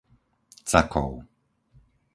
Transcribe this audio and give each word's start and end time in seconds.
Cakov 0.65 1.13